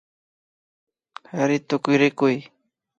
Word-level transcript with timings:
Kari 1.27 1.57
tukuyrikuy 1.67 2.35